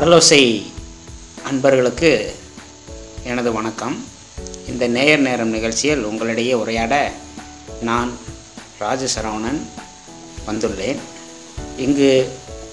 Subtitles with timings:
[0.00, 0.42] கடலோசை
[1.44, 2.10] அன்பர்களுக்கு
[3.24, 3.96] எனது வணக்கம்
[4.68, 6.94] இந்த நேயர் நேரம் நிகழ்ச்சியில் உங்களிடையே உரையாட
[7.80, 8.10] நான்
[8.80, 9.58] ராஜசரவணன்
[10.46, 11.00] வந்துள்ளேன்
[11.76, 12.10] இங்கு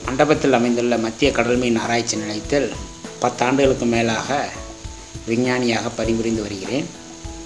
[0.06, 2.70] மண்டபத்தில் அமைந்துள்ள மத்திய கடல் மீன் ஆராய்ச்சி நிலையத்தில்
[3.22, 4.40] பத்தாண்டுகளுக்கு மேலாக
[5.26, 6.88] விஞ்ஞானியாக பரிந்துரைந்து வருகிறேன்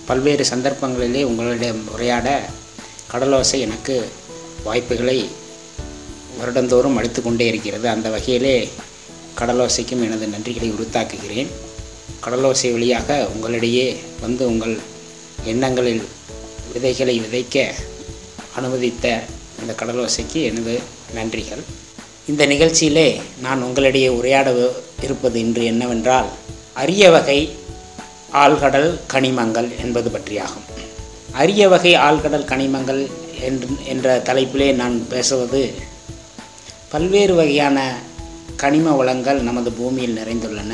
[0.06, 2.42] பல்வேறு சந்தர்ப்பங்களிலே உங்களிடம் உரையாட
[3.14, 3.98] கடலோசை எனக்கு
[4.64, 5.20] வாய்ப்புகளை
[6.40, 8.56] வருடந்தோறும் அளித்து கொண்டே இருக்கிறது அந்த வகையிலே
[9.40, 11.50] கடலோசைக்கும் எனது நன்றிகளை உருத்தாக்குகிறேன்
[12.26, 13.88] கடலோசை வழியாக உங்களிடையே
[14.22, 14.76] வந்து உங்கள்
[15.46, 16.04] எண்ணங்களில்
[16.74, 17.58] விதைகளை விதைக்க
[18.56, 19.06] அனுமதித்த
[19.62, 20.74] இந்த கடலோசைக்கு எனது
[21.16, 21.64] நன்றிகள்
[22.28, 23.08] இந்த நிகழ்ச்சியிலே
[23.42, 24.50] நான் உங்களிடையே உரையாட
[25.04, 26.30] இருப்பது இன்று என்னவென்றால்
[26.74, 27.40] அரிய வகை
[28.34, 30.68] ஆழ்கடல் கனிமங்கள் என்பது பற்றியாகும்
[31.34, 33.02] அரிய வகை ஆழ்கடல் கனிமங்கள்
[33.88, 35.62] என்ற தலைப்பிலே நான் பேசுவது
[36.90, 37.80] பல்வேறு வகையான
[38.56, 40.74] கனிம வளங்கள் நமது பூமியில் நிறைந்துள்ளன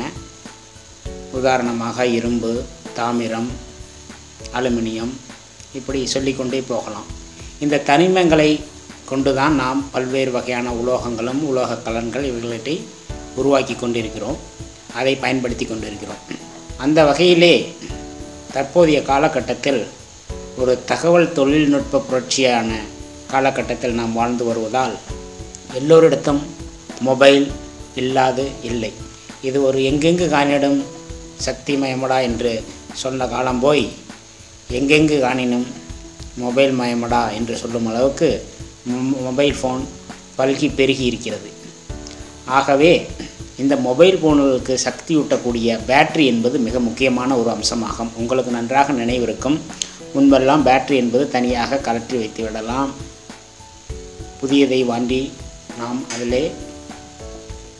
[1.32, 2.64] உதாரணமாக இரும்பு
[2.94, 3.50] தாமிரம்
[4.52, 5.12] அலுமினியம்
[5.72, 7.04] இப்படி சொல்லிக்கொண்டே போகலாம்
[7.58, 8.60] இந்த தனிமங்களை
[9.04, 12.80] கொண்டு தான் நாம் பல்வேறு வகையான உலோகங்களும் உலோக கலன்கள் இவர்களை
[13.36, 14.36] உருவாக்கி கொண்டிருக்கிறோம்
[14.94, 16.18] அதை பயன்படுத்தி கொண்டிருக்கிறோம்
[16.76, 17.74] அந்த வகையிலே
[18.52, 19.86] தற்போதைய காலகட்டத்தில்
[20.56, 22.80] ஒரு தகவல் தொழில்நுட்ப புரட்சியான
[23.26, 24.96] காலகட்டத்தில் நாம் வாழ்ந்து வருவதால்
[25.74, 26.42] எல்லோரிடத்தும்
[27.02, 27.52] மொபைல்
[27.96, 28.92] இல்லாது இல்லை
[29.42, 30.78] இது ஒரு எங்கெங்கு காணிடும்
[31.46, 32.52] சக்திமயமடா என்று
[32.94, 33.86] சொன்ன காலம் போய்
[34.70, 35.66] எங்கெங்கு காணினும்
[36.36, 38.28] மொபைல் மயமடா என்று சொல்லும் அளவுக்கு
[39.22, 39.82] மொபைல் ஃபோன்
[40.38, 41.50] பல்கி பெருகி இருக்கிறது
[42.48, 42.92] ஆகவே
[43.56, 49.58] இந்த மொபைல் ஃபோனுக்கு சக்தி ஊட்டக்கூடிய பேட்ரி என்பது மிக முக்கியமான ஒரு அம்சமாகும் உங்களுக்கு நன்றாக நினைவிருக்கும்
[50.14, 52.90] முன்பெல்லாம் பேட்ரி என்பது தனியாக கலற்றி வைத்து விடலாம்
[54.40, 55.20] புதியதை வாண்டி
[55.78, 56.42] நாம் அதிலே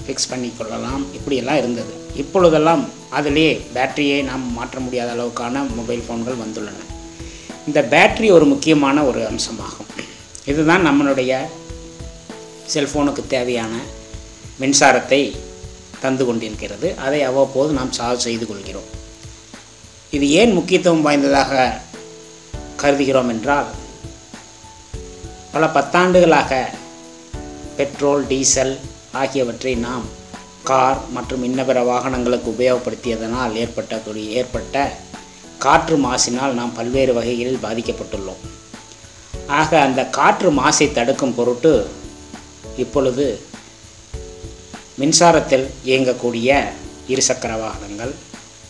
[0.07, 2.83] ஃபிக்ஸ் பண்ணி கொள்ளலாம் இப்படியெல்லாம் இருந்தது இப்பொழுதெல்லாம்
[3.11, 6.85] அதிலே பேட்டரியை நாம் மாற்ற முடியாத அளவுக்கான மொபைல் ஃபோன்கள் வந்துள்ளன
[7.67, 9.91] இந்த பேட்ரி ஒரு முக்கியமான ஒரு அம்சமாகும்
[10.47, 11.33] இதுதான் நம்மளுடைய
[12.75, 13.75] செல்ஃபோனுக்கு தேவையான
[14.61, 15.23] மின்சாரத்தை
[16.01, 18.89] தந்து கொண்டிருக்கிறது அதை அவ்வப்போது நாம் சார்ஜ் செய்து கொள்கிறோம்
[20.11, 21.55] இது ஏன் முக்கியத்துவம் வாய்ந்ததாக
[22.83, 23.69] கருதுகிறோம் என்றால்
[25.53, 26.53] பல பத்தாண்டுகளாக
[27.77, 28.75] பெட்ரோல் டீசல்
[29.17, 30.07] ஆகியவற்றை நாம்
[30.65, 34.77] கார் மற்றும் இன்னபிற வாகனங்களுக்கு உபயோகப்படுத்தியதனால் ஏற்பட்டக்கூடிய ஏற்பட்ட
[35.59, 38.43] காற்று மாசினால் நாம் பல்வேறு வகைகளில் பாதிக்கப்பட்டுள்ளோம்
[39.53, 41.73] ஆக அந்த காற்று மாசை தடுக்கும் பொருட்டு
[42.77, 43.27] இப்பொழுது
[44.99, 46.51] மின்சாரத்தில் இயங்கக்கூடிய
[47.09, 48.13] இருசக்கர வாகனங்கள்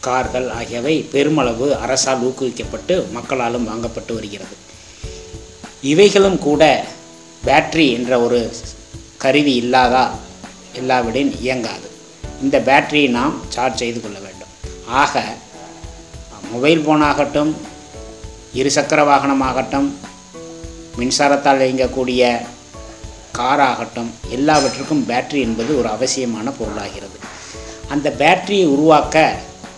[0.01, 4.57] கார்கள் ஆகியவை பெருமளவு அரசால் ஊக்குவிக்கப்பட்டு மக்களாலும் வாங்கப்பட்டு வருகிறது
[5.83, 6.63] இவைகளும் கூட
[7.43, 8.41] பேட்ரி என்ற ஒரு
[9.17, 10.05] கருவி இல்லாதா
[10.81, 11.89] இல்லாவிடின் இயங்காது
[12.43, 14.53] இந்த பேட்டரியை நாம் சார்ஜ் செய்து கொள்ள வேண்டும்
[14.95, 15.23] ஆக
[16.53, 17.53] மொபைல் ஃபோனாகட்டும்
[18.55, 19.89] இருசக்கர வாகனமாகட்டும்
[20.99, 22.23] மின்சாரத்தால் இயங்கக்கூடிய
[23.39, 27.17] காராகட்டும் எல்லாவற்றுக்கும் பேட்டரி என்பது ஒரு அவசியமான பொருளாகிறது
[27.89, 29.17] அந்த பேட்டரியை உருவாக்க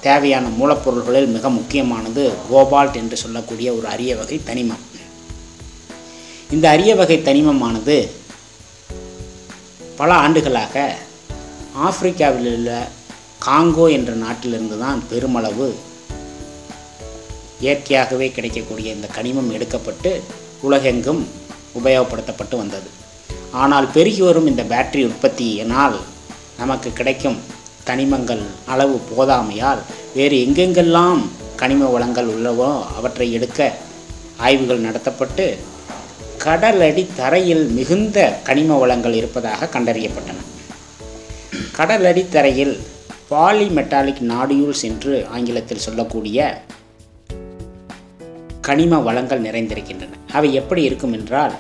[0.01, 4.85] தேவையான மூலப்பொருள்களில் மிக முக்கியமானது கோபால்ட் என்று சொல்லக்கூடிய ஒரு அரிய வகை தனிமம்
[6.51, 7.97] இந்த அரிய வகை தனிமமானது
[9.99, 10.75] பல ஆண்டுகளாக
[11.83, 12.71] ஆப்பிரிக்காவில் உள்ள
[13.47, 15.69] காங்கோ என்ற நாட்டிலிருந்து தான் பெருமளவு
[17.61, 20.11] இயற்கையாகவே கிடைக்கக்கூடிய இந்த கனிமம் எடுக்கப்பட்டு
[20.63, 21.23] உலகெங்கும்
[21.75, 22.89] உபயோகப்படுத்தப்பட்டு வந்தது
[23.53, 25.99] ஆனால் பெருகி வரும் இந்த பேட்டரி உற்பத்தியினால்
[26.59, 27.39] நமக்கு கிடைக்கும்
[27.87, 28.45] கனிமங்கள்
[28.67, 29.83] அளவு போதாமையால்
[30.15, 31.21] வேறு எங்கெங்கெல்லாம்
[31.57, 32.71] கனிம வளங்கள் உள்ளவோ
[32.97, 33.61] அவற்றை எடுக்க
[34.39, 35.47] ஆய்வுகள் நடத்தப்பட்டு
[36.45, 38.19] கடலடி தரையில் மிகுந்த
[38.45, 40.45] கனிம வளங்கள் இருப்பதாக கண்டறியப்பட்டன
[41.77, 42.75] கடலடி தரையில்
[43.31, 46.39] பாலிமெட்டாலிக் நாடியூல்ஸ் என்று ஆங்கிலத்தில் சொல்லக்கூடிய
[48.61, 51.55] கனிம வளங்கள் நிறைந்திருக்கின்றன அவை எப்படி இருக்கும் என்றால்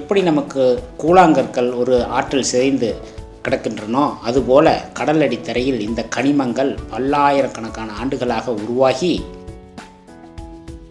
[0.00, 0.62] எப்படி நமக்கு
[1.02, 2.90] கூழாங்கற்கள் ஒரு ஆற்றில் சிதைந்து
[3.42, 4.66] கிடக்கின்றனோ அதுபோல
[4.94, 9.12] கடலடித்தரையில் தரையில் இந்த கனிமங்கள் பல்லாயிரக்கணக்கான ஆண்டுகளாக உருவாகி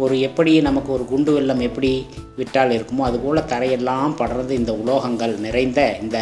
[0.00, 1.91] ஒரு எப்படி நமக்கு ஒரு குண்டு வெள்ளம் எப்படி
[2.35, 6.17] விட்டால் இருக்குமோ அதுபோல் தரையெல்லாம் படுறது இந்த உலோகங்கள் நிறைந்த இந்த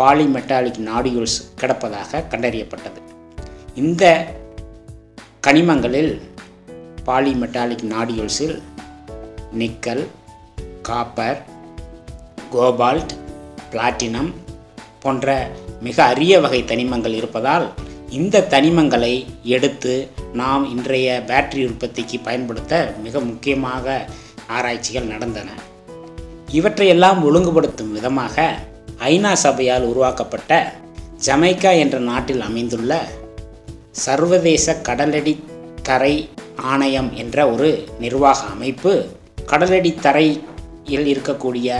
[0.00, 3.00] பாலி மெட்டாலிக் நாடியூல்ஸ் கிடப்பதாக கண்டறியப்பட்டது
[3.74, 4.04] இந்த
[5.46, 6.12] கனிமங்களில்
[7.04, 8.56] பாலி மெட்டாலிக் நாடியூல்ஸில்
[9.52, 10.04] நிக்கல்
[10.82, 11.40] காப்பர்
[12.52, 13.14] கோபால்ட்
[13.70, 14.30] பிளாட்டினம்
[15.00, 15.28] போன்ற
[15.80, 17.66] மிக அரிய வகை தனிமங்கள் இருப்பதால்
[18.12, 19.12] இந்த தனிமங்களை
[19.48, 19.92] எடுத்து
[20.34, 22.72] நாம் இன்றைய பேட்டரி உற்பத்திக்கு பயன்படுத்த
[23.02, 23.86] மிக முக்கியமாக
[24.48, 25.50] ஆராய்ச்சிகள் நடந்தன
[26.48, 28.36] இவற்றையெல்லாம் ஒழுங்குபடுத்தும் விதமாக
[29.06, 30.52] ஐநா சபையால் உருவாக்கப்பட்ட
[31.26, 32.92] ஜமைக்கா என்ற நாட்டில் அமைந்துள்ள
[33.98, 35.34] சர்வதேச கடலடி
[35.82, 36.14] தரை
[36.70, 37.70] ஆணையம் என்ற ஒரு
[37.98, 38.92] நிர்வாக அமைப்பு
[39.46, 41.68] கடலடி தரையில் இருக்கக்கூடிய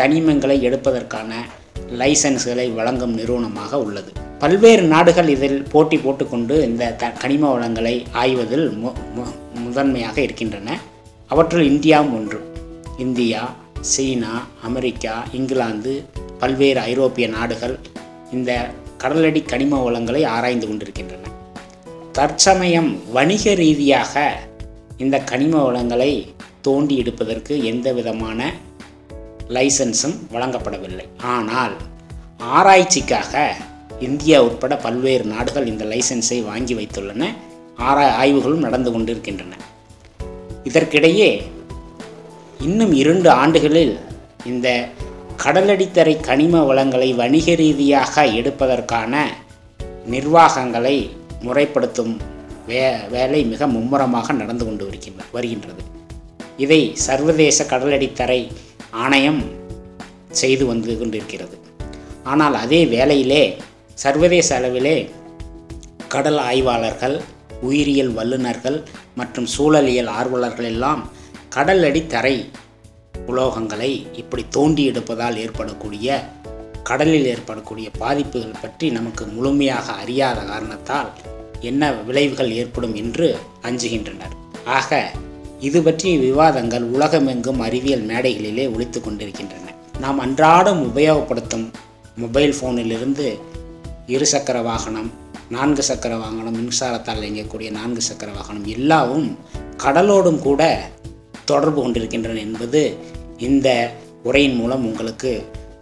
[0.00, 1.30] தனிமங்களை எடுப்பதற்கான
[1.98, 8.90] லைசன்ஸ்களை வழங்கும் நிறுவனமாக உள்ளது பல்வேறு நாடுகள் இதில் போட்டி போட்டுக்கொண்டு இந்த த கனிம வளங்களை ஆய்வதில் மு
[9.64, 10.76] முதன்மையாக இருக்கின்றன
[11.30, 12.38] அவற்றுள் இந்தியாவும் ஒன்று
[12.98, 13.42] இந்தியா
[13.90, 14.32] சீனா
[14.64, 15.92] அமெரிக்கா இங்கிலாந்து
[16.38, 17.76] பல்வேறு ஐரோப்பிய நாடுகள்
[18.32, 18.50] இந்த
[18.98, 21.28] கடலடி கனிம வளங்களை ஆராய்ந்து கொண்டிருக்கின்றன
[22.12, 24.14] தற்சமயம் வணிக ரீதியாக
[24.96, 26.12] இந்த கனிம வளங்களை
[26.62, 28.40] தோண்டி எடுப்பதற்கு எந்த விதமான
[29.48, 31.76] லைசன்ஸும் வழங்கப்படவில்லை ஆனால்
[32.50, 33.34] ஆராய்ச்சிக்காக
[34.00, 37.24] இந்தியா உட்பட பல்வேறு நாடுகள் இந்த லைசன்ஸை வாங்கி வைத்துள்ளன
[37.80, 39.54] ஆரா ஆய்வுகளும் நடந்து கொண்டிருக்கின்றன
[40.64, 41.30] இதற்கிடையே
[42.60, 43.94] இன்னும் இரண்டு ஆண்டுகளில்
[44.44, 44.68] இந்த
[45.44, 49.14] கடலடித்தரை கனிம வளங்களை வணிக ரீதியாக எடுப்பதற்கான
[50.06, 50.96] நிர்வாகங்களை
[51.42, 52.14] முறைப்படுத்தும்
[52.68, 52.82] வே
[53.10, 55.82] வேலை மிக மும்முரமாக நடந்து கொண்டு வருகின்ற வருகின்றது
[56.58, 58.40] இதை சர்வதேச கடலடித்தரை
[58.96, 59.40] ஆணையம்
[60.32, 61.56] செய்து வந்து கொண்டிருக்கிறது
[62.24, 63.42] ஆனால் அதே வேளையிலே
[64.00, 64.96] சர்வதேச அளவிலே
[66.08, 67.16] கடல் ஆய்வாளர்கள்
[67.62, 68.78] உயிரியல் வல்லுநர்கள்
[69.14, 71.02] மற்றும் சூழலியல் ஆர்வலர்கள் எல்லாம்
[71.48, 72.36] கடல் அடித்தரை
[73.26, 76.08] உலோகங்களை இப்படி தோண்டி எடுப்பதால் ஏற்படக்கூடிய
[76.82, 81.10] கடலில் ஏற்படக்கூடிய பாதிப்புகள் பற்றி நமக்கு முழுமையாக அறியாத காரணத்தால்
[81.62, 83.26] என்ன விளைவுகள் ஏற்படும் என்று
[83.62, 84.34] அஞ்சுகின்றனர்
[84.74, 84.94] ஆக
[85.60, 89.66] இது பற்றிய விவாதங்கள் உலகமெங்கும் அறிவியல் மேடைகளிலே ஒழித்து கொண்டிருக்கின்றன
[90.00, 91.66] நாம் அன்றாடம் உபயோகப்படுத்தும்
[92.16, 93.26] மொபைல் ஃபோனிலிருந்து
[94.08, 95.10] இருசக்கர வாகனம்
[95.50, 99.38] நான்கு சக்கர வாகனம் மின்சாரத்தால் இயங்கக்கூடிய நான்கு சக்கர வாகனம் எல்லாவும்
[99.84, 100.90] கடலோடும் கூட
[101.44, 102.96] தொடர்பு கொண்டிருக்கின்றன என்பது
[103.38, 103.90] இந்த
[104.22, 105.42] உரையின் மூலம் உங்களுக்கு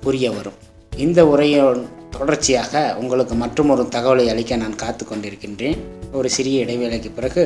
[0.00, 0.58] புரிய வரும்
[0.93, 1.87] இந்த உரையின்
[2.11, 5.82] தொடர்ச்சியாக உங்களுக்கு மற்றொரு தகவலை அளிக்க நான் காத்து கொண்டிருக்கின்றேன்
[6.12, 7.46] ஒரு சிறிய இடைவேளைக்கு பிறகு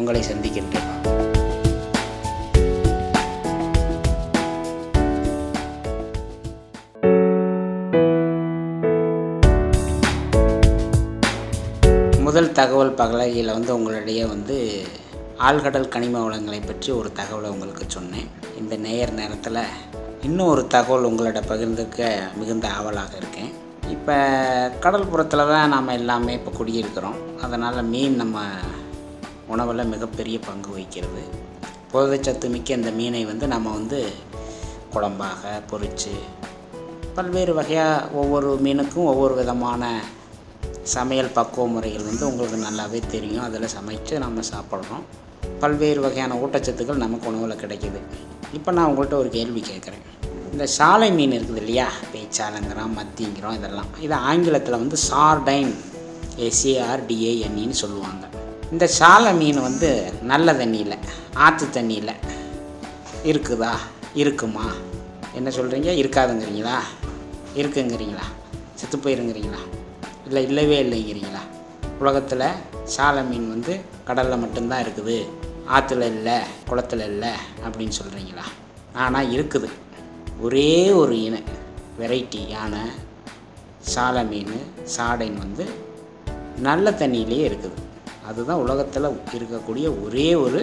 [0.00, 1.09] உங்களை சந்திக்கின்றேன்
[12.60, 14.56] தகவல் பகலகையில் வந்து உங்களுடைய வந்து
[15.40, 18.26] ஆழ்கடல் கனிம வளங்களை பற்றி ஒரு தகவலை உங்களுக்கு சொன்னேன்
[18.58, 19.60] இந்த நேயர் நேரத்தில்
[20.22, 22.08] இன்னும் ஒரு தகவல் உங்களோட பகிர்ந்துக்க
[22.38, 23.50] மிகுந்த ஆவலாக இருக்கேன்
[23.90, 24.16] இப்போ
[24.80, 28.38] கடல்புறத்தில் தான் நாம் எல்லாமே இப்போ குடியிருக்கிறோம் அதனால் மீன் நம்ம
[29.48, 31.22] உணவில் மிகப்பெரிய பங்கு வகிக்கிறது
[31.92, 34.00] புரதச்சத்து மிக்க இந்த மீனை வந்து நம்ம வந்து
[34.92, 36.14] குழம்பாக பொறிச்சு
[37.14, 39.84] பல்வேறு வகையாக ஒவ்வொரு மீனுக்கும் ஒவ்வொரு விதமான
[40.90, 45.04] சமையல் பக்குவ முறைகள் வந்து உங்களுக்கு நல்லாவே தெரியும் அதில் சமைத்து நம்ம சாப்பிட்றோம்
[45.60, 48.00] பல்வேறு வகையான ஊட்டச்சத்துக்கள் நமக்கு உணவில் கிடைக்கிது
[48.54, 50.04] இப்போ நான் உங்கள்கிட்ட ஒரு கேள்வி கேட்குறேன்
[50.52, 55.72] இந்த சாலை மீன் இருக்குது இல்லையா பேச்சாலங்கிறோம் மத்திங்கிறோம் இதெல்லாம் இது ஆங்கிலத்தில் வந்து சார்டைன்
[56.46, 58.24] எஸ்ஏஆர்டிஏஎன்இன்னு e சொல்லுவாங்க
[58.72, 59.90] இந்த சாலை மீன் வந்து
[60.24, 60.96] நல்ல தண்ணியில்
[61.40, 62.14] ஆற்று தண்ணியில்
[63.24, 63.74] இருக்குதா
[64.14, 64.66] இருக்குமா
[65.34, 66.78] என்ன சொல்கிறீங்க இருக்காதுங்கிறீங்களா
[67.56, 68.26] இருக்குங்கிறீங்களா
[68.74, 69.62] செத்து போயிருங்கிறீங்களா
[70.30, 71.40] இல்லை இல்லவே இல்லைங்கிறீங்களா
[71.98, 72.44] உலகத்தில்
[72.86, 73.72] சால மீன் வந்து
[74.04, 75.16] கடலில் மட்டும்தான் இருக்குது
[75.70, 76.36] ஆற்றுல இல்லை
[76.68, 77.32] குளத்தில் இல்லை
[77.64, 78.44] அப்படின்னு சொல்கிறீங்களா
[78.96, 79.68] ஆனால் இருக்குது
[80.40, 81.36] ஒரே ஒரு இன
[81.98, 82.74] வெரைட்டியான
[83.90, 84.56] சால மீன்
[84.96, 85.64] சாடைன் வந்து
[86.60, 87.78] நல்ல தண்ணியிலே இருக்குது
[88.28, 89.14] அதுதான் உலகத்தில்
[89.34, 90.60] இருக்கக்கூடிய ஒரே ஒரு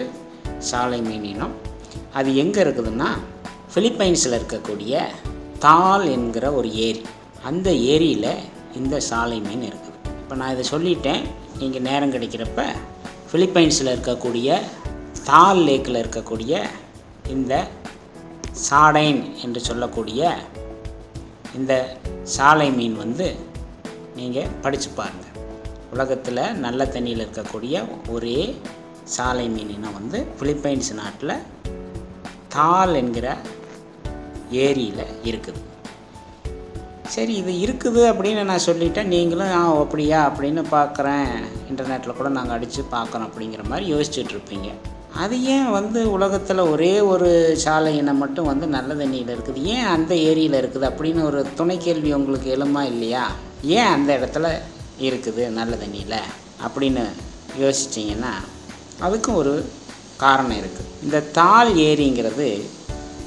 [0.64, 1.56] சாலை மீன் இனம்
[2.14, 3.08] அது எங்கே இருக்குதுன்னா
[3.72, 4.94] ஃபிலிப்பைன்ஸில் இருக்கக்கூடிய
[5.58, 7.02] தால் என்கிற ஒரு ஏரி
[7.44, 8.30] அந்த ஏரியில்
[8.78, 11.22] இந்த சாலை மீன் இருக்குது இப்போ நான் இதை சொல்லிட்டேன்
[11.58, 12.62] நீங்கள் நேரம் கிடைக்கிறப்ப
[13.28, 14.50] ஃபிலிப்பைன்ஸில் இருக்கக்கூடிய
[15.26, 16.52] தால் லேக்கில் இருக்கக்கூடிய
[17.28, 17.54] இந்த
[18.62, 20.22] சாடைன் என்று சொல்லக்கூடிய
[21.54, 21.72] இந்த
[22.34, 23.26] சாலை மீன் வந்து
[24.16, 25.24] நீங்கள் படித்து பாருங்கள்
[25.92, 27.76] உலகத்தில் நல்ல தண்ணியில் இருக்கக்கூடிய
[28.08, 28.40] ஒரே
[29.14, 31.34] சாலை மீனினம் வந்து ஃபிலிப்பைன்ஸ் நாட்டில்
[32.48, 33.28] தால் என்கிற
[34.60, 35.60] ஏரியில் இருக்குது
[37.08, 41.30] சரி இது இருக்குது அப்படின்னு நான் சொல்லிட்டேன் நீங்களும் ஆ அப்படியா அப்படின்னு பார்க்குறேன்
[41.70, 44.68] இன்டர்நெட்டில் கூட நாங்கள் அடித்து பார்க்குறோம் அப்படிங்கிற மாதிரி யோசிச்சுட்ருப்பீங்க
[45.16, 47.28] அது ஏன் வந்து உலகத்தில் ஒரே ஒரு
[47.64, 52.48] சாலையினை மட்டும் வந்து நல்ல தண்ணியில் இருக்குது ஏன் அந்த ஏரியில் இருக்குது அப்படின்னு ஒரு துணை கேள்வி உங்களுக்கு
[52.56, 53.24] எழுமா இல்லையா
[53.76, 54.48] ஏன் அந்த இடத்துல
[55.00, 56.18] இருக்குது நல்ல தண்ணியில்
[56.64, 57.04] அப்படின்னு
[57.60, 58.34] யோசிச்சிங்கன்னா
[59.02, 59.54] அதுக்கும் ஒரு
[60.16, 62.48] காரணம் இருக்குது இந்த தால் ஏரிங்கிறது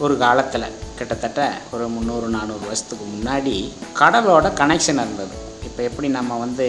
[0.00, 0.69] ஒரு காலத்தில்
[1.01, 1.43] கிட்டத்தட்ட
[1.73, 3.55] ஒரு முந்நூறு நானூறு வருஷத்துக்கு முன்னாடி
[3.99, 5.35] கடலோட கனெக்ஷன் இருந்தது
[5.67, 6.67] இப்போ எப்படி நம்ம வந்து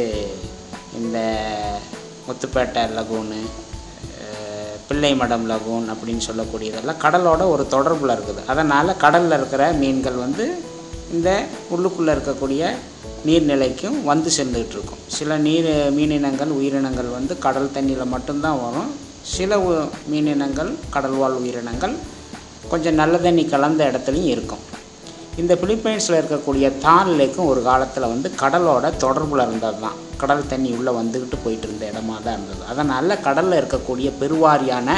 [0.98, 1.18] இந்த
[2.26, 3.40] முத்துப்பேட்டை லகூனு
[4.88, 10.44] பிள்ளை மடம் லகூன் அப்படின்னு சொல்லக்கூடியதெல்லாம் கடலோட ஒரு தொடர்பில் இருக்குது அதனால் கடலில் இருக்கிற மீன்கள் வந்து
[11.12, 11.30] இந்த
[11.70, 12.62] உள்ளுக்குள்ளே இருக்கக்கூடிய
[13.26, 18.90] நீர்நிலைக்கும் வந்து சென்றுகிட்ருக்கும் இருக்கும் சில நீர் மீனினங்கள் உயிரினங்கள் வந்து கடல் தண்ணியில் மட்டும்தான் வரும்
[19.30, 19.58] சில
[20.10, 21.94] மீனினங்கள் கடல்வாழ் உயிரினங்கள்
[22.72, 24.62] கொஞ்சம் நல்ல தண்ணி கலந்த இடத்துலையும் இருக்கும்
[25.38, 30.92] இந்த பிலிப்பைன்ஸில் இருக்கக்கூடிய தான் லேக்கும் ஒரு காலத்தில் வந்து கடலோட தொடர்பில் இருந்தது தான் கடல் தண்ணி உள்ளே
[30.96, 34.90] வந்துக்கிட்டு போயிட்டு இருந்த இடமா தான் இருந்தது அதனால் கடலில் இருக்கக்கூடிய பெருவாரியான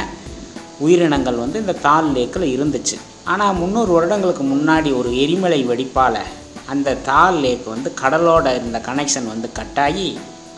[0.79, 2.97] உயிரினங்கள் வந்து இந்த தான் லேக்கில் இருந்துச்சு
[3.27, 6.21] ஆனால் முந்நூறு வருடங்களுக்கு முன்னாடி ஒரு எரிமலை வெடிப்பால்
[6.69, 10.07] அந்த தால் லேக் வந்து கடலோட இருந்த கனெக்ஷன் வந்து கட்டாகி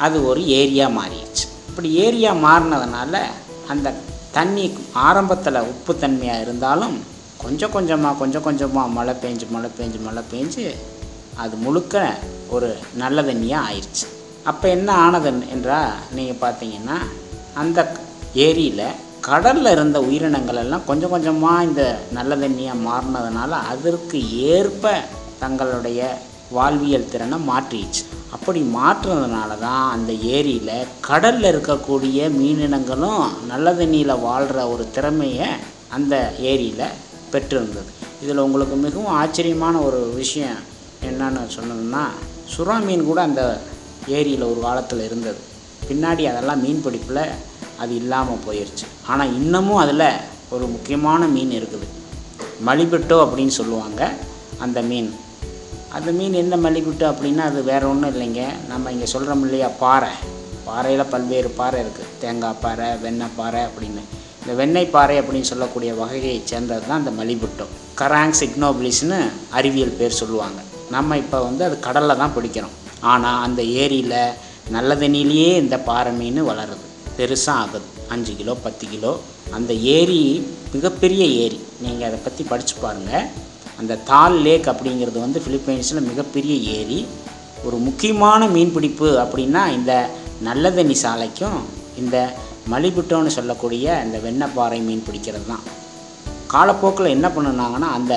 [0.00, 3.16] அது ஒரு ஏரியா மாறிடுச்சு இப்படி ஏரியா மாறினதுனால
[3.70, 3.88] அந்த
[4.38, 4.66] தண்ணி
[5.04, 6.98] ஆரம்பத்தில் உப்பு தன்மையாக இருந்தாலும்
[7.38, 10.66] கொஞ்சம் கொஞ்சமாக கொஞ்சம் கொஞ்சமாக மழை பெஞ்சு மழை பெஞ்சு மழை பெஞ்சு
[11.38, 11.96] அது முழுக்க
[12.50, 12.70] ஒரு
[12.96, 14.06] நல்ல தண்ணியாக ஆயிடுச்சு
[14.44, 16.98] அப்போ என்ன ஆனது என்றால் நீங்கள் பார்த்தீங்கன்னா
[17.56, 17.80] அந்த
[18.40, 18.86] ஏரியில்
[19.22, 21.84] கடலில் இருந்த உயிரினங்கள் எல்லாம் கொஞ்சம் கொஞ்சமாக இந்த
[22.12, 24.20] நல்ல தண்ணியாக மாறினதுனால அதற்கு
[24.52, 24.94] ஏற்ப
[25.40, 26.02] தங்களுடைய
[26.52, 30.74] வாழ்வியல் திறனை மாற்றிடுச்சு அப்படி மாற்றுறதுனால தான் அந்த ஏரியில்
[31.02, 35.50] கடலில் இருக்கக்கூடிய மீனினங்களும் நல்ல தண்ணியில் வாழ்கிற ஒரு திறமையை
[35.92, 36.16] அந்த
[36.42, 36.96] ஏரியில்
[37.32, 37.92] பெற்றிருந்தது
[38.24, 40.62] இதில் உங்களுக்கு மிகவும் ஆச்சரியமான ஒரு விஷயம்
[41.04, 42.04] என்னன்னு சொன்னதுன்னா
[42.54, 43.44] சுறா மீன் கூட அந்த
[44.10, 45.40] ஏரியில் ஒரு காலத்தில் இருந்தது
[45.88, 47.24] பின்னாடி அதெல்லாம் மீன் பிடிப்பில்
[47.80, 50.10] அது இல்லாமல் போயிடுச்சு ஆனால் இன்னமும் அதில்
[50.50, 51.88] ஒரு முக்கியமான மீன் இருக்குது
[52.66, 54.02] மலிபெட்டோ அப்படின்னு சொல்லுவாங்க
[54.60, 55.10] அந்த மீன்
[55.96, 58.44] அந்த மீன் என்ன மல்லிகுட்டு அப்படின்னா அது வேறு ஒன்றும் இல்லைங்க
[58.68, 60.12] நம்ம இங்கே சொல்கிறோம் இல்லையா பாறை
[60.66, 64.02] பாறையில் பல்வேறு பாறை இருக்குது தேங்காய் பாறை வெண்ணெய் பாறை அப்படின்னு
[64.42, 69.20] இந்த வெண்ணெய் பாறை அப்படின்னு சொல்லக்கூடிய வகையை சேர்ந்தது தான் அந்த மலிபுட்டம் கராங்ஸ் இக்னோபிளிஸ்னு
[69.52, 70.60] அறிவியல் பேர் சொல்லுவாங்க
[70.92, 72.76] நம்ம இப்போ வந்து அது கடலில் தான் பிடிக்கிறோம்
[73.04, 74.20] ஆனால் அந்த ஏரியில்
[74.72, 76.86] நல்ல தண்ணியிலேயே இந்த பாறை மீன் வளருது
[77.18, 79.12] பெருசாக ஆகுது அஞ்சு கிலோ பத்து கிலோ
[79.54, 80.22] அந்த ஏரி
[80.74, 83.28] மிகப்பெரிய ஏரி நீங்கள் அதை பற்றி படித்து பாருங்கள்
[83.78, 87.00] அந்த தால் லேக் அப்படிங்கிறது வந்து ஃபிலிப்பைன்ஸில் மிகப்பெரிய ஏரி
[87.66, 89.94] ஒரு முக்கியமான மீன்பிடிப்பு அப்படின்னா இந்த
[90.44, 91.60] நல்லதண்ணி சாலைக்கும்
[91.98, 92.18] இந்த
[92.70, 95.66] மலிபிட்டோன்னு சொல்லக்கூடிய இந்த வெண்ணப்பாறை மீன் பிடிக்கிறது தான்
[96.48, 98.14] காலப்போக்கில் என்ன பண்ணுனாங்கன்னா அந்த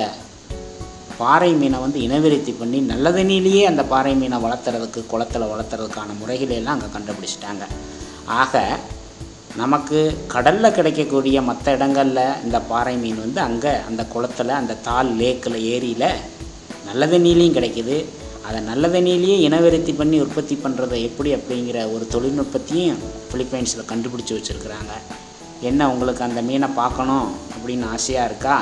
[1.19, 7.65] பாறை மீனை வந்து இனவிருத்தி பண்ணி நல்லதண்ணிலேயே அந்த பாறை மீனை வளர்த்துறதுக்கு குளத்தில் வளர்த்துறதுக்கான முறைகளையெல்லாம் அங்கே கண்டுபிடிச்சிட்டாங்க
[8.37, 8.55] ஆக
[9.57, 9.99] நமக்கு
[10.27, 16.07] கடலில் கிடைக்கக்கூடிய மற்ற இடங்களில் இந்த பாறை மீன் வந்து அங்கே அந்த குளத்தில் அந்த தால் லேக்கில் ஏரியில்
[16.85, 17.97] நல்ல தண்ணியிலையும் கிடைக்கிது
[18.47, 24.93] அதை நல்ல தண்ணியிலேயே இனவிருத்தி பண்ணி உற்பத்தி பண்ணுறதை எப்படி அப்படிங்கிற ஒரு தொழில்நுட்பத்தையும் ஃபிலிப்பைன்ஸில் கண்டுபிடிச்சி வச்சுருக்குறாங்க
[25.61, 28.55] என்ன உங்களுக்கு அந்த மீனை பார்க்கணும் அப்படின்னு ஆசையாக இருக்கா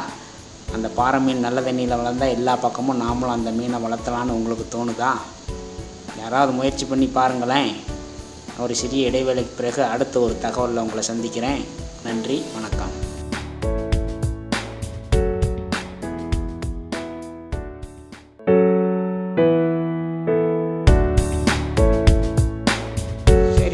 [0.73, 5.13] அந்த பாறை மீன் நல்ல தண்ணியில் வளர்ந்தால் எல்லா பக்கமும் நாமளும் அந்த மீனை வளர்த்தலான்னு உங்களுக்கு தோணுதா
[6.19, 7.71] யாராவது முயற்சி பண்ணி பாருங்களேன்
[8.59, 11.61] ஒரு சிறிய இடைவேளைக்கு பிறகு அடுத்த ஒரு தகவலில் உங்களை சந்திக்கிறேன்
[12.03, 12.95] நன்றி வணக்கம்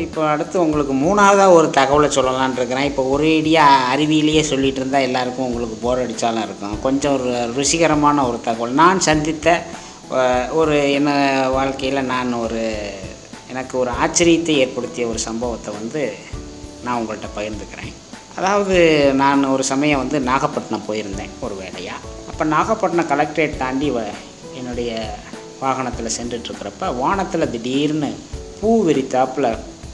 [0.06, 2.10] இப்போ அடுத்து உங்களுக்கு மூணாவதாக ஒரு தகவலை
[2.52, 8.40] இருக்கிறேன் இப்போ ஒரேடியாக அறிவியிலேயே சொல்லிகிட்டு இருந்தால் எல்லாருக்கும் உங்களுக்கு போர் அடித்தாலும் இருக்கும் கொஞ்சம் ஒரு ருசிகரமான ஒரு
[8.42, 9.58] தகவல் நான் சந்தித்த
[10.54, 11.10] ஒரு என்ன
[11.50, 12.64] வாழ்க்கையில் நான் ஒரு
[13.56, 16.02] எனக்கு ஒரு ஆச்சரியத்தை ஏற்படுத்திய ஒரு சம்பவத்தை வந்து
[16.84, 17.94] நான் உங்கள்கிட்ட பகிர்ந்துக்கிறேன்
[18.36, 18.78] அதாவது
[19.14, 24.00] நான் ஒரு சமயம் வந்து நாகப்பட்டினம் போயிருந்தேன் ஒரு வேலையாக அப்போ நாகப்பட்டினம் கலெக்டரேட் தாண்டி வ
[24.56, 24.92] என்னுடைய
[25.62, 28.10] வாகனத்தில் சென்றுட்டுருக்கிறப்ப வானத்தில் திடீர்னு
[28.60, 29.50] பூ வெறித்தாப்பில்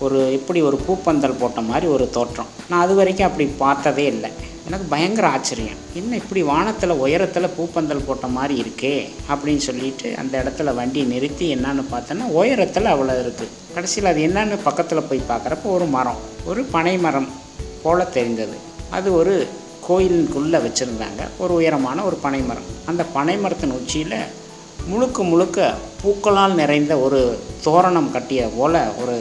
[0.01, 4.29] ஒரு எப்படி ஒரு பூப்பந்தல் போட்ட மாதிரி ஒரு தோற்றம் நான் அது வரைக்கும் அப்படி பார்த்ததே இல்லை
[4.67, 8.93] எனக்கு பயங்கர ஆச்சரியம் என்ன இப்படி வானத்தில் உயரத்தில் பூப்பந்தல் போட்ட மாதிரி இருக்கே
[9.29, 15.07] அப்படின்னு சொல்லிட்டு அந்த இடத்துல வண்டி நிறுத்தி என்னான்னு பார்த்தோன்னா உயரத்தில் அவ்வளோ இருக்குது கடைசியில் அது என்னன்னு பக்கத்தில்
[15.09, 17.29] போய் பார்க்குறப்ப ஒரு மரம் ஒரு பனை மரம்
[17.83, 18.57] போல தெரிந்தது
[18.91, 19.33] அது ஒரு
[19.87, 24.17] கோயிலுக்குள்ளே வச்சுருந்தாங்க ஒரு உயரமான ஒரு பனை மரம் அந்த பனை மரத்தின் உச்சியில்
[24.87, 25.59] முழுக்க முழுக்க
[26.01, 27.19] பூக்களால் நிறைந்த ஒரு
[27.65, 29.15] தோரணம் கட்டிய போல ஒரு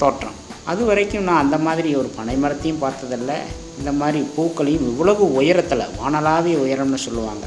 [0.00, 0.38] தோற்றம்
[0.64, 3.32] அது வரைக்கும் நான் அந்த மாதிரி ஒரு பனை மரத்தையும் பார்த்ததில்ல
[3.78, 7.44] இந்த மாதிரி பூக்களையும் இவ்வளவு உயரத்தில் வானலாவிய உயரம்னு சொல்லுவாங்க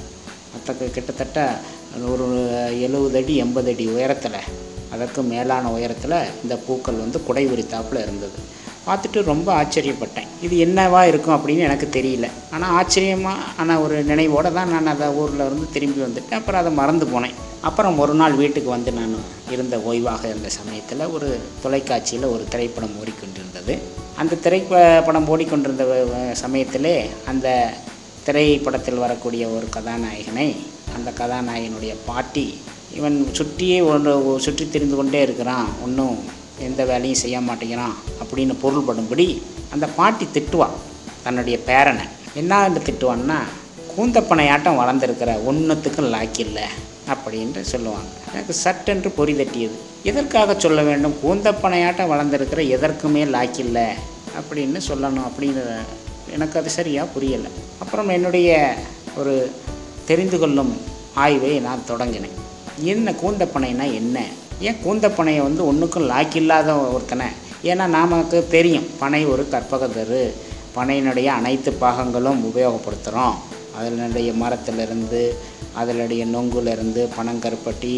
[0.54, 1.40] மற்ற கிட்டத்தட்ட
[2.12, 2.26] ஒரு
[2.80, 4.40] எழுபது அடி எண்பது அடி உயரத்தில்
[4.92, 8.40] அதற்கு மேலான உயரத்தில் இந்த பூக்கள் வந்து குடை உரித்தாப்பில் இருந்தது
[8.86, 14.72] பார்த்துட்டு ரொம்ப ஆச்சரியப்பட்டேன் இது என்னவா இருக்கும் அப்படின்னு எனக்கு தெரியல ஆனால் ஆச்சரியமாக ஆனால் ஒரு நினைவோடு தான்
[14.72, 17.36] நான் அதை ஊரில் இருந்து திரும்பி வந்துட்டேன் அப்புறம் அதை மறந்து போனேன்
[17.62, 19.16] அப்புறம் ஒரு நாள் வீட்டுக்கு வந்து நான்
[19.50, 21.30] இருந்த ஓய்வாக இருந்த சமயத்தில் ஒரு
[21.64, 23.76] தொலைக்காட்சியில் ஒரு திரைப்படம் ஓடிக்கொண்டிருந்தது
[24.18, 25.86] அந்த திரைப்படம் ஓடிக்கொண்டிருந்த
[26.36, 26.96] சமயத்திலே
[27.26, 27.48] அந்த
[28.26, 30.48] திரைப்படத்தில் வரக்கூடிய ஒரு கதாநாயகனை
[30.96, 32.46] அந்த கதாநாயகனுடைய பாட்டி
[32.96, 34.14] இவன் சுற்றியே ஒன்று
[34.40, 36.18] சுற்றி திரிந்து கொண்டே இருக்கிறான் ஒன்றும்
[36.60, 39.42] எந்த வேலையும் செய்ய மாட்டேங்கிறான் அப்படின்னு பொருள்படும்படி
[39.72, 40.76] அந்த பாட்டி திட்டுவாள்
[41.24, 42.06] தன்னுடைய பேரனை
[42.34, 42.70] என்ன
[42.70, 43.40] திட்டுவான்னா
[43.98, 46.64] கூந்தப்பனையாட்டம் வளர்ந்துருக்கிற ஒன்றுத்துக்கும் லாக்கி இல்லை
[47.14, 49.76] அப்படின்ட்டு சொல்லுவாங்க எனக்கு சட்டென்று பொறி தட்டியது
[50.04, 53.88] எதற்காக சொல்ல வேண்டும் கூந்தப்பனையாட்டம் வளர்ந்துருக்கிற எதற்குமே லாக்கி இல்லை
[54.40, 55.78] அப்படின்னு சொல்லணும் அப்படிங்கிற
[56.32, 57.50] எனக்கு அது சரியாக புரியலை
[57.80, 58.76] அப்புறம் என்னுடைய
[59.18, 59.52] ஒரு
[60.06, 60.82] தெரிந்து கொள்ளும்
[61.16, 62.36] ஆய்வை நான் தொடங்கினேன்
[62.84, 64.28] என்ன கூந்தப்பனைனா என்ன
[64.62, 67.28] ஏன் கூந்த பனையை வந்து ஒன்றுக்கும் லாக் இல்லாத ஒருத்தனை
[67.64, 70.24] ஏன்னா நமக்கு தெரியும் பனை ஒரு கற்பகதரு
[70.76, 73.36] பனையினுடைய அனைத்து பாகங்களும் உபயோகப்படுத்துகிறோம்
[73.78, 75.22] அதனுடைய மரத்திலிருந்து
[75.74, 77.94] அதனுடைய நொங்குலேருந்து பனங்கருப்பட்டி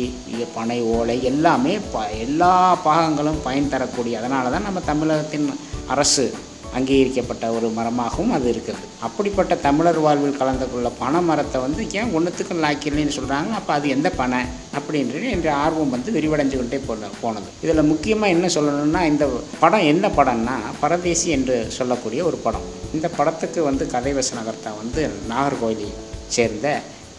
[0.56, 2.54] பனை ஓலை எல்லாமே ப எல்லா
[2.86, 5.48] பாகங்களும் பயன் தரக்கூடிய அதனால தான் நம்ம தமிழகத்தின்
[5.88, 6.26] அரசு
[6.74, 12.64] அங்கீகரிக்கப்பட்ட ஒரு மரமாகவும் அது இருக்கிறது அப்படிப்பட்ட தமிழர் வாழ்வில் கலந்து கொள்ள பனை மரத்தை வந்து ஏன் ஒன்றுத்துக்கும்
[12.64, 14.42] லாக்கில்லைன்னு சொல்கிறாங்க அப்போ அது எந்த பனை
[14.78, 19.28] அப்படின்றது என்ற ஆர்வம் வந்து விரிவடைஞ்சு கொண்டே போன போனது இதில் முக்கியமாக என்ன சொல்லணும்னா இந்த
[19.60, 25.90] படம் என்ன படம்னா பரதேசி என்று சொல்லக்கூடிய ஒரு படம் இந்த படத்துக்கு வந்து கதைவச நகர்த்தா வந்து நாகர்கோவிலை
[26.28, 26.68] சேர்ந்த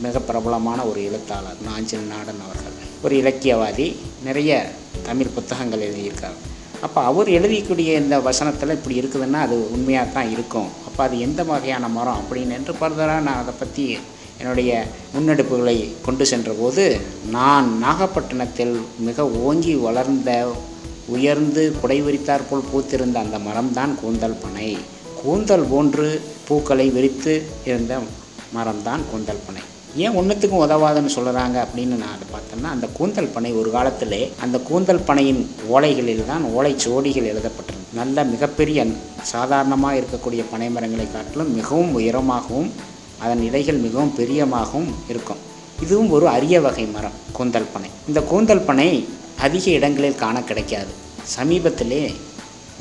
[0.00, 2.76] மிக பிரபலமான ஒரு எழுத்தாளர் நாஞ்சில் நாடன் அவர்கள்
[3.02, 3.87] ஒரு இலக்கியவாதி
[4.25, 4.52] நிறைய
[5.02, 6.38] தமிழ் புத்தகங்கள் எழுதியிருக்கார்
[6.83, 11.88] அப்போ அவர் எழுதிக்கூடிய இந்த வசனத்தில் இப்படி இருக்குதுன்னா அது உண்மையாக தான் இருக்கும் அப்போ அது எந்த வகையான
[11.88, 13.85] மரம் அப்படின்னு என்று ஃபர்தராக நான் அதை பற்றி
[14.40, 14.73] என்னுடைய
[15.14, 16.85] முன்னெடுப்புகளை கொண்டு சென்றபோது
[17.31, 18.75] நான் நாகப்பட்டினத்தில்
[18.99, 20.31] மிக ஓங்கி வளர்ந்த
[21.09, 24.71] உயர்ந்து குடை விரித்தாற்போல் பூத்திருந்த அந்த மரம்தான் கூந்தல் பனை
[25.23, 26.09] கூந்தல் போன்று
[26.49, 27.35] பூக்களை விரித்து
[27.64, 27.95] இருந்த
[28.55, 29.64] மரம்தான் கூந்தல் பனை
[29.97, 35.05] ஏன் ஒன்றுத்துக்கும் உதவாதுன்னு சொல்கிறாங்க அப்படின்னு நான் அதை பார்த்தேன்னா அந்த கூந்தல் பனை ஒரு காலத்தில் அந்த கூந்தல்
[35.07, 35.49] பனையின்
[35.69, 36.45] ஓலைகளில் தான்
[36.78, 38.87] சோடிகள் எழுதப்பட்டிருந்தது நல்ல மிகப்பெரிய
[39.23, 42.73] சாதாரணமாக இருக்கக்கூடிய பனை மரங்களை காட்டிலும் மிகவும் உயரமாகவும்
[43.21, 45.37] அதன் இலைகள் மிகவும் பெரியமாகவும் இருக்கும்
[45.81, 49.09] இதுவும் ஒரு அரிய வகை மரம் கூந்தல் பனை இந்த கூந்தல் பனை
[49.40, 50.93] அதிக இடங்களில் காண கிடைக்காது
[51.37, 52.14] சமீபத்திலே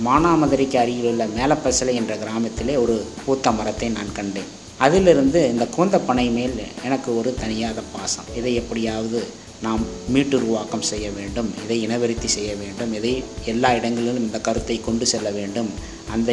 [0.03, 4.65] மானாமதுரைக்கு அருகிலுள்ள மேலப்பசலை என்ற கிராமத்திலே ஒரு பூத்த மரத்தை நான் கண்டேன்
[4.79, 6.57] அதிலிருந்து இந்த கூந்த பனை மேல்
[6.86, 9.19] எனக்கு ஒரு தனியாத பாசம் இதை எப்படியாவது
[9.62, 13.13] நாம் மீட்டுருவாக்கம் செய்ய வேண்டும் இதை இனவிருத்தி செய்ய வேண்டும் இதை
[13.45, 15.69] எல்லா இடங்களிலும் இந்த கருத்தை கொண்டு செல்ல வேண்டும்
[16.13, 16.32] அந்த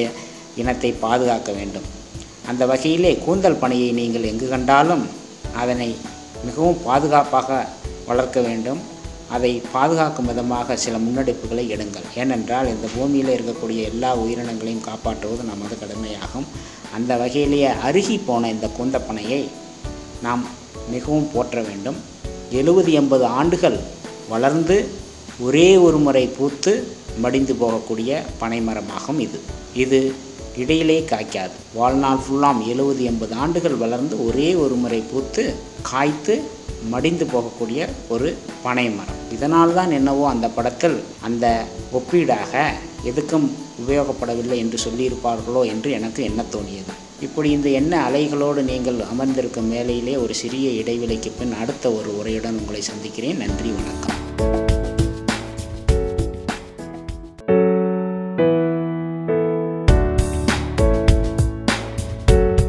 [0.56, 1.86] இனத்தை பாதுகாக்க வேண்டும்
[2.48, 5.04] அந்த வகையிலே கூந்தல் பணியை நீங்கள் எங்கு கண்டாலும்
[5.56, 5.88] அதனை
[6.44, 7.50] மிகவும் பாதுகாப்பாக
[8.06, 8.80] வளர்க்க வேண்டும்
[9.30, 16.46] அதை பாதுகாக்கும் விதமாக சில முன்னெடுப்புகளை எடுங்கள் ஏனென்றால் இந்த பூமியில் இருக்கக்கூடிய எல்லா உயிரினங்களையும் காப்பாற்றுவது நமது கடமையாகும்
[16.94, 19.40] அந்த வகையிலேயே அருகி போன இந்த கூந்தப்பனையை
[20.22, 20.42] நாம்
[20.90, 21.98] மிகவும் போற்ற வேண்டும்
[22.50, 23.78] எழுபது எண்பது ஆண்டுகள்
[24.28, 24.76] வளர்ந்து
[25.40, 26.72] ஒரே ஒரு முறை பூத்து
[27.20, 29.38] மடிந்து போகக்கூடிய பனைமரமாகும் இது
[29.74, 30.00] இது
[30.56, 35.44] இடையிலே காய்க்காது வாழ்நாள் ஃபுல்லாம் எழுபது எண்பது ஆண்டுகள் வளர்ந்து ஒரே ஒரு முறை பூத்து
[35.82, 36.34] காய்த்து
[36.90, 37.80] மடிந்து போகக்கூடிய
[38.08, 38.28] ஒரு
[38.64, 41.46] பனைமரம் இதனால் தான் என்னவோ அந்த படத்தில் அந்த
[41.92, 42.52] ஒப்பீடாக
[43.04, 43.46] எதுக்கும்
[43.82, 46.92] உபயோகப்படவில்லை என்று சொல்லியிருப்பார்களோ என்று எனக்கு என்ன தோணியது
[47.20, 52.82] இப்படி இந்த என்ன அலைகளோடு நீங்கள் அமர்ந்திருக்கும் வேலையிலே ஒரு சிறிய இடைவெளிக்கு பின் அடுத்த ஒரு உரையுடன் உங்களை
[52.82, 54.20] சந்திக்கிறேன் நன்றி வணக்கம்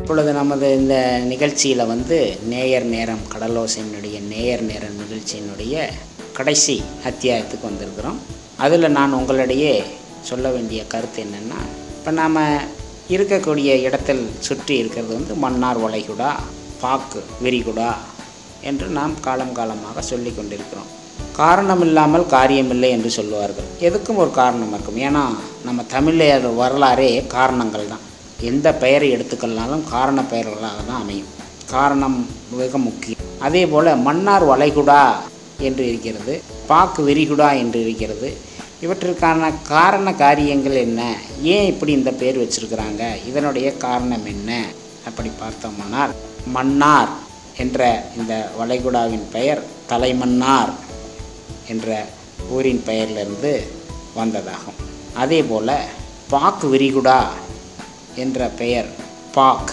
[0.00, 0.96] இப்பொழுது நமது இந்த
[1.26, 2.18] நிகழ்ச்சியில் வந்து
[2.48, 5.76] நேயர் நேரம் கடலோசையினுடைய நேயர் நேரம் நிகழ்ச்சியினுடைய
[6.34, 6.76] கடைசி
[7.06, 8.20] அத்தியாயத்துக்கு வந்திருக்கிறோம்
[8.58, 9.76] அதில் நான் உங்களிடையே
[10.26, 11.60] சொல்ல வேண்டிய கருத்து என்னென்னா
[11.96, 12.42] இப்போ நாம்
[13.10, 16.30] இருக்கக்கூடிய இடத்தில் சுற்றி இருக்கிறது வந்து மன்னார் வளைகுடா
[16.82, 17.92] பாக்கு விரிகுடா
[18.64, 20.92] என்று நாம் காலம் காலமாக சொல்லி கொண்டிருக்கிறோம்
[21.36, 25.24] காரணம் இல்லாமல் காரியமில்லை என்று சொல்லுவார்கள் எதுக்கும் ஒரு காரணம் இருக்கும் ஏன்னா
[25.66, 28.04] நம்ம தமிழர் வரலாறே காரணங்கள் தான்
[28.44, 31.32] எந்த பெயரை எடுத்துக்கொள்ளாலும் காரண பெயர்களாக தான் அமையும்
[31.72, 32.18] காரணம்
[32.54, 35.02] மிக முக்கியம் அதே போல் மன்னார் வளைகுடா
[35.62, 36.34] என்று இருக்கிறது
[36.68, 38.30] பாக்கு விரிகுடா என்று இருக்கிறது
[38.82, 41.02] இவற்றிற்கான காரண காரியங்கள் என்ன
[41.44, 44.52] ஏன் இப்படி இந்த பேர் வச்சிருக்கிறாங்க இதனுடைய காரணம் என்ன
[45.06, 46.14] அப்படி பார்த்தோம்னால்
[46.54, 47.12] மன்னார்
[47.58, 47.82] என்ற
[48.18, 49.62] இந்த வளைகுடாவின் பெயர்
[49.90, 50.74] தலைமன்னார்
[51.68, 51.90] என்ற
[52.50, 53.54] ஊரின் பெயரிலிருந்து
[54.16, 54.80] வந்ததாகும்
[55.14, 55.76] அதே போல்
[56.30, 57.20] பாக் விரிகுடா
[58.16, 58.90] என்ற பெயர்
[59.32, 59.73] பாக்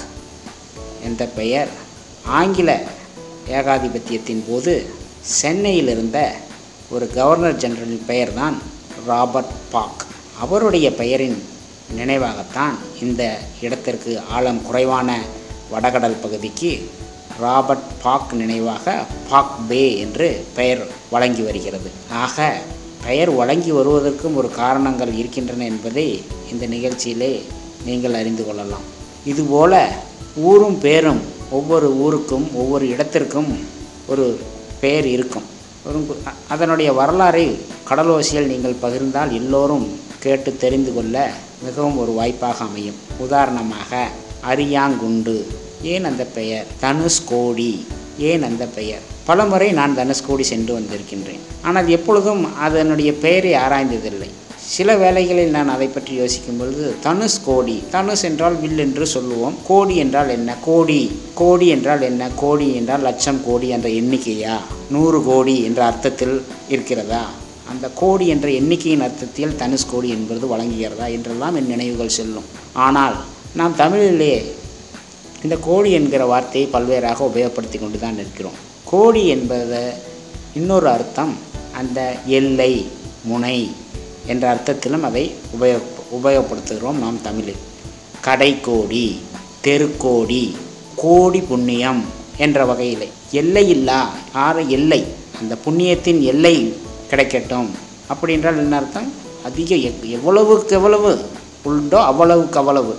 [1.03, 1.71] என்ற பெயர்
[2.33, 2.71] ஆங்கில
[3.51, 4.75] ஏகாதிபத்தியத்தின் போது
[5.39, 6.19] சென்னையில் இருந்த
[6.91, 8.57] ஒரு கவர்னர் ஜெனரலின் பெயர்தான்
[9.07, 10.03] ராபர்ட் பாக்
[10.41, 11.39] அவருடைய பெயரின்
[11.97, 13.23] நினைவாகத்தான் இந்த
[13.61, 15.11] இடத்திற்கு ஆழம் குறைவான
[15.71, 16.71] வடகடல் பகுதிக்கு
[17.41, 18.95] ராபர்ட் பாக் நினைவாக
[19.31, 20.83] பாக் பே என்று பெயர்
[21.11, 21.91] வழங்கி வருகிறது
[22.19, 22.39] ஆக
[23.05, 26.09] பெயர் வழங்கி வருவதற்கும் ஒரு காரணங்கள் இருக்கின்றன என்பதை
[26.53, 27.33] இந்த நிகழ்ச்சியிலே
[27.85, 28.87] நீங்கள் அறிந்து கொள்ளலாம்
[29.25, 29.75] இதுபோல
[30.43, 31.23] ஊரும் பேரும்
[31.51, 33.51] ஒவ்வொரு ஊருக்கும் ஒவ்வொரு இடத்திற்கும்
[34.07, 34.27] ஒரு
[34.81, 35.49] பெயர் இருக்கும்
[36.49, 37.47] அதனுடைய வரலாறை
[37.89, 39.87] கடலோசியில் நீங்கள் பகிர்ந்தால் எல்லோரும்
[40.21, 41.17] கேட்டு தெரிந்து கொள்ள
[41.65, 44.09] மிகவும் ஒரு வாய்ப்பாக அமையும் உதாரணமாக
[44.47, 45.37] அரியாங்குண்டு
[45.83, 47.73] ஏன் அந்த பெயர் தனுஷ்கோடி
[48.19, 54.31] ஏன் அந்த பெயர் பலமுறை நான் தனுஷ்கோடி சென்று வந்திருக்கின்றேன் ஆனால் எப்பொழுதும் அதனுடைய பெயரை ஆராய்ந்ததில்லை
[54.73, 59.95] சில வேளைகளில் நான் அதை பற்றி யோசிக்கும் பொழுது தனுஷ் கோடி தனுஷ் என்றால் வில் என்று சொல்லுவோம் கோடி
[59.97, 61.01] என்றால் என்ன கோடி
[61.35, 64.55] கோடி என்றால் என்ன கோடி என்றால் லட்சம் கோடி என்ற எண்ணிக்கையா
[64.91, 66.37] நூறு கோடி என்ற அர்த்தத்தில்
[66.69, 67.23] இருக்கிறதா
[67.73, 72.49] அந்த கோடி என்ற எண்ணிக்கையின் அர்த்தத்தில் தனுஷ் கோடி என்பது வழங்குகிறதா என்றெல்லாம் என் நினைவுகள் செல்லும்
[72.79, 73.17] ஆனால்
[73.55, 74.35] நாம் தமிழிலே
[75.43, 78.59] இந்த கோடி என்கிற வார்த்தையை பல்வேறாக உபயோகப்படுத்தி கொண்டு தான் இருக்கிறோம்
[78.85, 79.83] கோடி என்பது
[80.55, 81.35] இன்னொரு அர்த்தம்
[81.75, 82.01] அந்த
[82.39, 82.73] எல்லை
[83.25, 83.57] முனை
[84.27, 85.25] என்ற அர்த்தத்திலும் அதை
[85.57, 85.83] உபயோக
[86.13, 87.63] உபயோகப்படுத்துகிறோம் நாம் தமிழில்
[88.27, 89.05] கடைக்கோடி
[89.63, 90.45] தெருக்கோடி
[90.97, 92.03] கோடி புண்ணியம்
[92.37, 93.07] என்ற வகையில்
[93.33, 94.01] எல்லையில்லா
[94.33, 95.01] ஆறு எல்லை
[95.41, 96.55] அந்த புண்ணியத்தின் எல்லை
[97.11, 97.71] கிடைக்கட்டும்
[98.09, 99.09] அப்படின்றால் என்ன அர்த்தம்
[99.43, 99.75] அதிக
[100.09, 101.11] எவ்வளவுக்கு எவ்வளவு
[101.63, 102.95] உண்டோ அவ்வளவுக்கு அவ்வளவு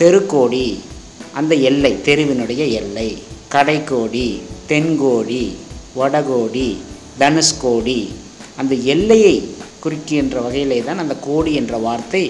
[0.00, 0.64] தெருக்கோடி
[1.34, 3.08] அந்த எல்லை தெருவினுடைய எல்லை
[3.54, 4.26] கடைக்கோடி
[4.68, 5.44] தென்கோடி
[5.96, 6.68] வடகோடி
[7.18, 8.00] தனுஷ்கோடி
[8.56, 9.36] அந்த எல்லையை
[9.80, 12.22] குறிக்கின்ற வகையிலே தான் அந்த கோடி என்ற வார்த்தை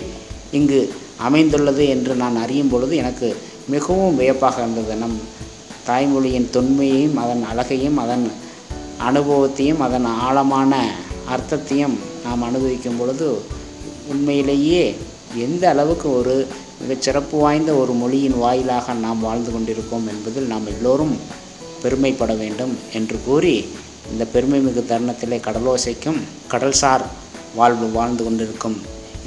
[0.51, 0.81] இங்கு
[1.19, 3.29] அமைந்துள்ளது என்று நான் அறியும் பொழுது எனக்கு
[3.69, 5.17] மிகவும் வியப்பாக இருந்தது நம்
[5.87, 8.27] தாய்மொழியின் தொன்மையையும் அதன் அழகையும் அதன்
[9.03, 10.73] அனுபவத்தையும் அதன் ஆழமான
[11.29, 13.29] அர்த்தத்தையும் நாம் அனுபவிக்கும் பொழுது
[14.09, 14.83] உண்மையிலேயே
[15.39, 16.35] எந்த அளவுக்கு ஒரு
[16.81, 21.15] மிகச்சிறப்பு வாய்ந்த ஒரு மொழியின் வாயிலாக நாம் வாழ்ந்து கொண்டிருக்கோம் என்பதில் நாம் எல்லோரும்
[21.83, 23.55] பெருமைப்பட வேண்டும் என்று கூறி
[24.11, 26.21] இந்த பெருமை மிகு தருணத்திலே கடலோசைக்கும்
[26.51, 27.05] கடல்சார்
[27.59, 28.79] வாழ்வு வாழ்ந்து கொண்டிருக்கும்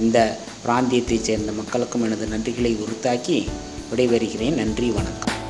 [0.00, 0.17] இந்த
[0.65, 3.37] பிராந்தியத்தைச் சேர்ந்த மக்களுக்கும் எனது நன்றிகளை உறுத்தாக்கி
[3.91, 5.40] விடைபெறுகிறேன் நன்றி வணக்கம்